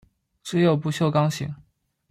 [0.41, 1.53] 只有不锈钢型。